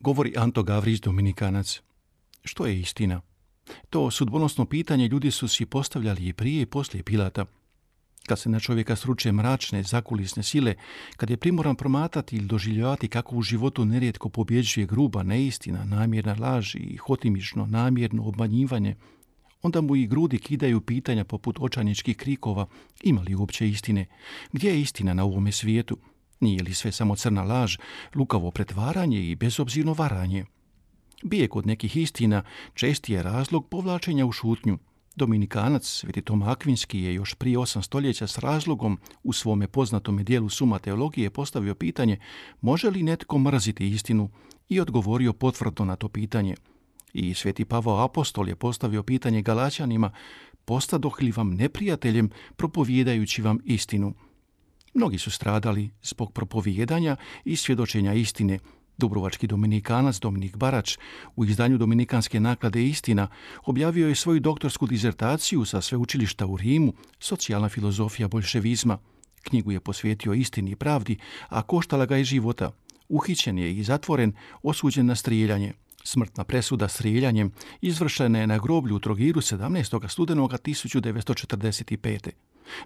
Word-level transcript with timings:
Govori 0.00 0.34
Anto 0.36 0.62
Gavrić 0.62 1.00
Dominikanac. 1.00 1.80
Što 2.44 2.66
je 2.66 2.80
istina? 2.80 3.20
To 3.90 4.10
sudbonosno 4.10 4.64
pitanje 4.64 5.08
ljudi 5.08 5.30
su 5.30 5.48
si 5.48 5.66
postavljali 5.66 6.26
i 6.26 6.32
prije 6.32 6.62
i 6.62 6.66
poslije 6.66 7.02
Pilata. 7.02 7.44
Kad 8.26 8.38
se 8.38 8.48
na 8.48 8.60
čovjeka 8.60 8.96
sruče 8.96 9.32
mračne, 9.32 9.82
zakulisne 9.82 10.42
sile, 10.42 10.74
kad 11.16 11.30
je 11.30 11.36
primoran 11.36 11.76
promatati 11.76 12.36
ili 12.36 12.46
doživljavati 12.46 13.08
kako 13.08 13.36
u 13.36 13.42
životu 13.42 13.84
nerijetko 13.84 14.28
pobjeđuje 14.28 14.86
gruba 14.86 15.22
neistina, 15.22 15.84
namjerna 15.84 16.36
laž 16.38 16.74
i 16.74 16.96
hotimično 16.96 17.66
namjerno 17.66 18.24
obmanjivanje, 18.24 18.96
onda 19.62 19.80
mu 19.80 19.96
i 19.96 20.06
grudi 20.06 20.38
kidaju 20.38 20.80
pitanja 20.80 21.24
poput 21.24 21.56
očajničkih 21.60 22.16
krikova, 22.16 22.66
ima 23.02 23.22
li 23.22 23.34
uopće 23.34 23.68
istine, 23.68 24.06
gdje 24.52 24.70
je 24.70 24.80
istina 24.80 25.14
na 25.14 25.24
ovome 25.24 25.52
svijetu, 25.52 25.98
nije 26.40 26.62
li 26.62 26.74
sve 26.74 26.92
samo 26.92 27.16
crna 27.16 27.42
laž, 27.42 27.76
lukavo 28.14 28.50
pretvaranje 28.50 29.30
i 29.30 29.34
bezobzirno 29.34 29.92
varanje? 29.92 30.44
Bije 31.22 31.48
kod 31.48 31.66
nekih 31.66 31.96
istina 31.96 32.42
česti 32.74 33.12
je 33.12 33.22
razlog 33.22 33.68
povlačenja 33.68 34.26
u 34.26 34.32
šutnju. 34.32 34.78
Dominikanac, 35.16 35.86
Sveti 35.86 36.22
Tom 36.22 36.42
Akvinski, 36.42 37.00
je 37.00 37.14
još 37.14 37.34
prije 37.34 37.58
osam 37.58 37.82
stoljeća 37.82 38.26
s 38.26 38.38
razlogom 38.38 38.98
u 39.22 39.32
svome 39.32 39.68
poznatome 39.68 40.22
dijelu 40.22 40.48
Suma 40.48 40.78
teologije 40.78 41.30
postavio 41.30 41.74
pitanje 41.74 42.18
može 42.60 42.90
li 42.90 43.02
netko 43.02 43.38
mrziti 43.38 43.88
istinu 43.88 44.30
i 44.68 44.80
odgovorio 44.80 45.32
potvrdno 45.32 45.84
na 45.84 45.96
to 45.96 46.08
pitanje. 46.08 46.54
I 47.12 47.34
Sveti 47.34 47.64
Pavao 47.64 48.04
Apostol 48.04 48.48
je 48.48 48.56
postavio 48.56 49.02
pitanje 49.02 49.42
Galaćanima 49.42 50.10
postadoh 50.64 51.22
li 51.22 51.30
vam 51.30 51.54
neprijateljem 51.54 52.30
propovjedajući 52.56 53.42
vam 53.42 53.58
istinu. 53.64 54.14
Mnogi 54.94 55.18
su 55.18 55.30
stradali 55.30 55.90
zbog 56.02 56.32
propovijedanja 56.32 57.16
i 57.44 57.56
svjedočenja 57.56 58.14
istine. 58.14 58.58
Dubrovački 58.98 59.46
dominikanac 59.46 60.18
Dominik 60.18 60.56
Barač 60.56 60.96
u 61.36 61.44
izdanju 61.44 61.78
Dominikanske 61.78 62.40
naklade 62.40 62.84
Istina 62.84 63.28
objavio 63.66 64.08
je 64.08 64.14
svoju 64.14 64.40
doktorsku 64.40 64.86
dizertaciju 64.86 65.64
sa 65.64 65.80
sveučilišta 65.80 66.46
u 66.46 66.56
Rimu, 66.56 66.92
socijalna 67.18 67.68
filozofija 67.68 68.28
bolševizma. 68.28 68.98
Knjigu 69.42 69.72
je 69.72 69.80
posvetio 69.80 70.32
istini 70.32 70.70
i 70.70 70.76
pravdi, 70.76 71.18
a 71.48 71.62
koštala 71.62 72.06
ga 72.06 72.16
je 72.16 72.24
života. 72.24 72.70
Uhićen 73.08 73.58
je 73.58 73.72
i 73.74 73.84
zatvoren, 73.84 74.32
osuđen 74.62 75.06
na 75.06 75.14
strijeljanje. 75.14 75.72
Smrtna 76.08 76.44
presuda 76.44 76.88
strijeljanjem 76.88 77.52
izvršena 77.80 78.38
je 78.38 78.46
na 78.46 78.58
groblju 78.58 78.96
u 78.96 78.98
Trogiru 78.98 79.40
17. 79.40 80.08
studenoga 80.08 80.56
1945. 80.56 82.30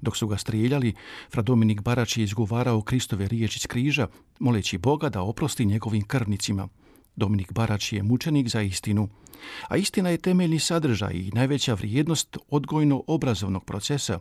Dok 0.00 0.16
su 0.16 0.26
ga 0.26 0.36
strijeljali, 0.36 0.94
fra 1.30 1.42
Dominik 1.42 1.80
Barač 1.80 2.16
je 2.16 2.24
izgovarao 2.24 2.82
Kristove 2.82 3.28
riječi 3.28 3.58
iz 3.58 3.66
križa, 3.66 4.08
moleći 4.38 4.78
Boga 4.78 5.08
da 5.08 5.22
oprosti 5.22 5.64
njegovim 5.64 6.02
krvnicima. 6.02 6.68
Dominik 7.16 7.52
Barač 7.52 7.92
je 7.92 8.02
mučenik 8.02 8.48
za 8.48 8.62
istinu, 8.62 9.08
a 9.68 9.76
istina 9.76 10.10
je 10.10 10.18
temeljni 10.18 10.58
sadržaj 10.58 11.12
i 11.14 11.30
najveća 11.34 11.74
vrijednost 11.74 12.36
odgojno-obrazovnog 12.48 13.64
procesa, 13.64 14.18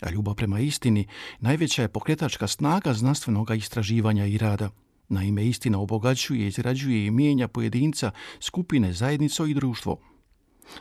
a 0.00 0.10
ljubav 0.10 0.34
prema 0.34 0.60
istini 0.60 1.06
najveća 1.40 1.82
je 1.82 1.88
pokretačka 1.88 2.46
snaga 2.46 2.94
znanstvenog 2.94 3.50
istraživanja 3.50 4.26
i 4.26 4.38
rada. 4.38 4.70
Naime, 5.10 5.46
istina 5.46 5.80
obogaćuje, 5.80 6.46
izrađuje 6.46 7.06
i 7.06 7.10
mijenja 7.10 7.48
pojedinca, 7.48 8.10
skupine, 8.40 8.92
zajednico 8.92 9.46
i 9.46 9.54
društvo. 9.54 10.00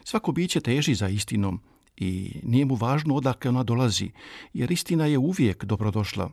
Svako 0.04 0.32
biće 0.32 0.62
teži 0.62 0.96
za 0.96 1.10
istinom, 1.10 1.62
i 2.00 2.40
nije 2.44 2.66
mu 2.66 2.76
važno 2.76 3.16
odakle 3.16 3.50
ona 3.50 3.64
dolazi, 3.64 4.12
jer 4.54 4.72
istina 4.72 5.06
je 5.06 5.18
uvijek 5.18 5.66
dobrodošla. 5.66 6.32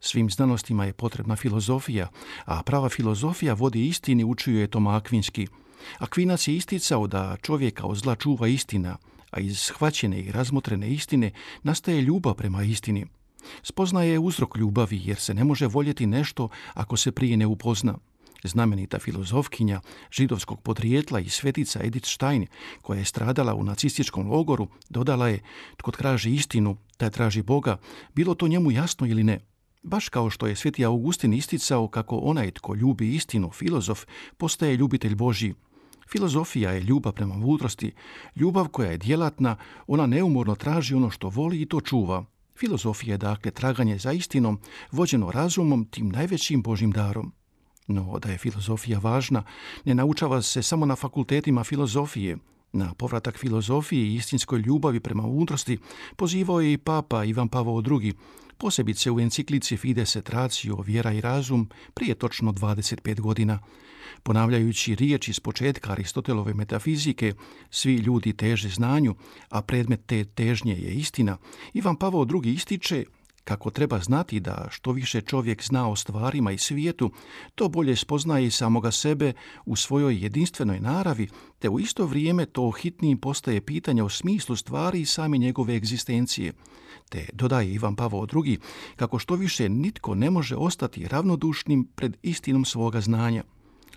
Svim 0.00 0.30
znanostima 0.30 0.84
je 0.84 0.92
potrebna 0.92 1.36
filozofija, 1.36 2.08
a 2.44 2.62
prava 2.62 2.88
filozofija 2.88 3.54
vodi 3.54 3.86
istini 3.86 4.24
učuje 4.24 4.66
Toma 4.66 4.96
Akvinski. 4.96 5.46
Akvinac 5.98 6.48
je 6.48 6.56
isticao 6.56 7.06
da 7.06 7.36
čovjeka 7.42 7.86
od 7.86 7.96
zla 7.96 8.14
čuva 8.14 8.48
istina, 8.48 8.96
a 9.30 9.40
iz 9.40 9.58
shvaćene 9.58 10.20
i 10.20 10.32
razmotrene 10.32 10.90
istine 10.90 11.30
nastaje 11.62 12.00
ljubav 12.00 12.34
prema 12.34 12.62
istini. 12.62 13.06
Spoznaje 13.62 14.18
uzrok 14.18 14.56
ljubavi 14.56 15.00
jer 15.04 15.16
se 15.16 15.34
ne 15.34 15.44
može 15.44 15.66
voljeti 15.66 16.06
nešto 16.06 16.48
ako 16.74 16.96
se 16.96 17.12
prije 17.12 17.36
ne 17.36 17.46
upozna. 17.46 17.98
Znamenita 18.44 18.98
filozofkinja 18.98 19.80
židovskog 20.10 20.60
podrijetla 20.62 21.20
i 21.20 21.28
svetica 21.28 21.80
Edith 21.82 22.08
Stein, 22.08 22.46
koja 22.82 22.98
je 22.98 23.04
stradala 23.04 23.54
u 23.54 23.64
nacističkom 23.64 24.30
logoru, 24.30 24.68
dodala 24.88 25.28
je, 25.28 25.42
tko 25.76 25.90
traži 25.90 26.34
istinu, 26.34 26.76
taj 26.96 27.10
traži 27.10 27.42
Boga, 27.42 27.76
bilo 28.14 28.34
to 28.34 28.48
njemu 28.48 28.70
jasno 28.70 29.06
ili 29.06 29.24
ne. 29.24 29.40
Baš 29.82 30.08
kao 30.08 30.30
što 30.30 30.46
je 30.46 30.56
sveti 30.56 30.84
Augustin 30.84 31.34
isticao 31.34 31.88
kako 31.88 32.16
onaj 32.16 32.50
tko 32.50 32.74
ljubi 32.74 33.14
istinu, 33.14 33.50
filozof, 33.50 34.04
postaje 34.36 34.76
ljubitelj 34.76 35.14
Božji. 35.14 35.54
Filozofija 36.10 36.70
je 36.70 36.80
ljubav 36.80 37.12
prema 37.12 37.34
mudrosti, 37.34 37.92
ljubav 38.36 38.68
koja 38.68 38.90
je 38.90 38.98
djelatna, 38.98 39.56
ona 39.86 40.06
neumorno 40.06 40.54
traži 40.54 40.94
ono 40.94 41.10
što 41.10 41.28
voli 41.28 41.60
i 41.60 41.66
to 41.66 41.80
čuva. 41.80 42.24
Filozofija 42.58 43.14
je 43.14 43.18
dakle 43.18 43.50
traganje 43.50 43.98
za 43.98 44.12
istinom, 44.12 44.58
vođeno 44.92 45.30
razumom, 45.30 45.84
tim 45.90 46.08
najvećim 46.08 46.62
Božim 46.62 46.90
darom. 46.90 47.32
No, 47.86 48.18
da 48.18 48.30
je 48.30 48.38
filozofija 48.38 48.98
važna, 48.98 49.42
ne 49.84 49.94
naučava 49.94 50.42
se 50.42 50.62
samo 50.62 50.86
na 50.86 50.96
fakultetima 50.96 51.64
filozofije. 51.64 52.36
Na 52.72 52.94
povratak 52.94 53.38
filozofiji 53.38 54.08
i 54.08 54.14
istinskoj 54.14 54.58
ljubavi 54.60 55.00
prema 55.00 55.22
mudrosti 55.22 55.78
pozivao 56.16 56.60
je 56.60 56.72
i 56.72 56.78
papa 56.78 57.24
Ivan 57.24 57.48
Pavao 57.48 57.82
II, 58.02 58.12
posebice 58.58 59.10
u 59.10 59.20
enciklici 59.20 59.76
Fides 59.76 60.16
et 60.16 60.30
Ratio, 60.30 60.76
vjera 60.76 61.12
i 61.12 61.20
razum, 61.20 61.68
prije 61.94 62.14
točno 62.14 62.52
25 62.52 63.20
godina. 63.20 63.58
Ponavljajući 64.22 64.94
riječi 64.94 65.30
iz 65.30 65.40
početka 65.40 65.92
Aristotelove 65.92 66.54
metafizike, 66.54 67.34
svi 67.70 67.94
ljudi 67.94 68.32
teže 68.32 68.68
znanju, 68.68 69.14
a 69.48 69.62
predmet 69.62 70.06
te 70.06 70.24
težnje 70.24 70.72
je 70.72 70.94
istina, 70.94 71.36
Ivan 71.74 71.96
Pavao 71.96 72.26
II 72.44 72.52
ističe 72.52 73.04
kako 73.48 73.70
treba 73.70 73.98
znati 73.98 74.40
da 74.40 74.66
što 74.70 74.92
više 74.92 75.20
čovjek 75.20 75.64
zna 75.64 75.88
o 75.88 75.96
stvarima 75.96 76.52
i 76.52 76.58
svijetu, 76.58 77.10
to 77.54 77.68
bolje 77.68 77.96
spoznaje 77.96 78.46
i 78.46 78.50
samoga 78.50 78.90
sebe 78.90 79.32
u 79.66 79.76
svojoj 79.76 80.22
jedinstvenoj 80.22 80.80
naravi, 80.80 81.28
te 81.58 81.68
u 81.68 81.80
isto 81.80 82.06
vrijeme 82.06 82.46
to 82.46 82.70
hitnijim 82.70 83.18
postaje 83.18 83.60
pitanje 83.60 84.02
o 84.02 84.08
smislu 84.08 84.56
stvari 84.56 85.00
i 85.00 85.06
same 85.06 85.38
njegove 85.38 85.76
egzistencije. 85.76 86.52
Te 87.08 87.28
dodaje 87.32 87.72
Ivan 87.72 87.96
Pavao 87.96 88.26
II 88.46 88.58
kako 88.96 89.18
što 89.18 89.34
više 89.34 89.68
nitko 89.68 90.14
ne 90.14 90.30
može 90.30 90.56
ostati 90.56 91.08
ravnodušnim 91.08 91.84
pred 91.96 92.16
istinom 92.22 92.64
svoga 92.64 93.00
znanja. 93.00 93.42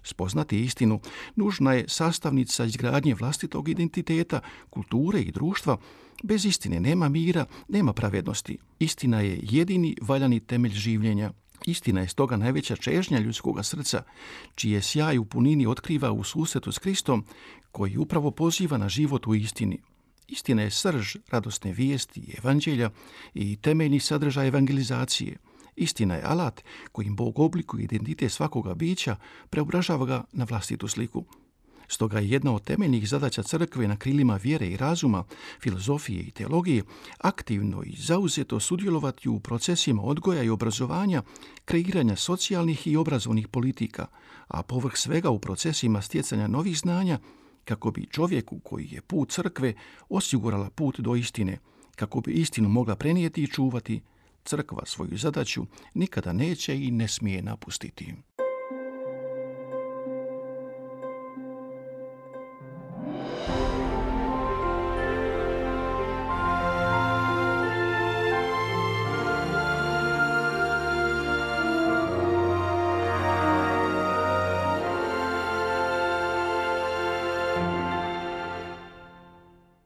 Spoznati 0.04 0.62
istinu 0.62 1.00
nužna 1.36 1.74
je 1.74 1.86
sastavnica 1.88 2.66
izgradnje 2.66 3.16
vlastitog 3.16 3.70
identiteta, 3.70 4.40
kulture 4.70 5.22
i 5.22 5.32
društva. 5.32 5.78
Bez 6.24 6.46
istine 6.46 6.80
nema 6.80 7.10
mira, 7.10 7.46
nema 7.68 7.94
pravednosti. 7.94 8.58
Istina 8.80 9.22
je 9.22 9.40
jedini 9.42 9.96
valjani 10.02 10.40
temelj 10.40 10.74
življenja. 10.74 11.32
Istina 11.66 12.02
je 12.02 12.08
stoga 12.08 12.38
najveća 12.38 12.76
čežnja 12.76 13.20
ljudskog 13.20 13.60
srca, 13.66 14.04
čije 14.56 14.82
sjaj 14.82 15.18
u 15.18 15.26
punini 15.26 15.68
otkriva 15.68 16.12
u 16.12 16.24
susretu 16.24 16.72
s 16.72 16.80
Kristom, 16.80 17.26
koji 17.72 17.98
upravo 17.98 18.32
poziva 18.32 18.78
na 18.78 18.90
život 18.90 19.28
u 19.28 19.36
istini. 19.36 19.78
Istina 20.28 20.62
je 20.62 20.72
srž 20.72 21.16
radosne 21.30 21.74
vijesti 21.74 22.36
evanđelja 22.38 22.90
i 23.34 23.56
temeljni 23.56 24.00
sadržaj 24.00 24.48
evangelizacije– 24.48 25.38
Istina 25.76 26.16
je 26.16 26.24
alat 26.24 26.64
kojim 26.92 27.16
Bog 27.16 27.40
oblikuje 27.40 27.84
identitet 27.84 28.32
svakoga 28.32 28.74
bića, 28.74 29.16
preobražava 29.50 30.06
ga 30.06 30.24
na 30.32 30.46
vlastitu 30.50 30.88
sliku. 30.88 31.26
Stoga 31.88 32.20
je 32.20 32.30
jedna 32.30 32.56
od 32.56 32.64
temeljnih 32.64 33.10
zadaća 33.10 33.44
crkve 33.44 33.88
na 33.88 33.98
krilima 33.98 34.40
vjere 34.44 34.68
i 34.68 34.78
razuma, 34.78 35.24
filozofije 35.62 36.22
i 36.22 36.32
teologije 36.32 36.84
aktivno 37.18 37.84
i 37.84 37.96
zauzeto 37.96 38.60
sudjelovati 38.60 39.30
u 39.30 39.40
procesima 39.40 40.04
odgoja 40.04 40.44
i 40.44 40.50
obrazovanja, 40.50 41.24
kreiranja 41.66 42.16
socijalnih 42.16 42.88
i 42.88 42.96
obrazovnih 42.96 43.48
politika, 43.48 44.06
a 44.48 44.64
povrh 44.64 44.96
svega 44.96 45.30
u 45.30 45.40
procesima 45.40 46.02
stjecanja 46.02 46.48
novih 46.48 46.78
znanja 46.78 47.20
kako 47.66 47.92
bi 47.92 48.08
čovjeku 48.12 48.60
koji 48.60 48.88
je 48.92 49.02
put 49.02 49.32
crkve 49.32 49.74
osigurala 50.10 50.70
put 50.70 51.00
do 51.00 51.16
istine, 51.16 51.60
kako 51.96 52.22
bi 52.22 52.32
istinu 52.32 52.70
mogla 52.70 52.96
prenijeti 52.96 53.44
i 53.44 53.48
čuvati, 53.48 54.02
crkva 54.44 54.86
svoju 54.86 55.18
zadaću 55.18 55.66
nikada 55.94 56.34
neće 56.34 56.76
i 56.76 56.92
ne 56.92 57.08
smije 57.08 57.42
napustiti. 57.42 58.14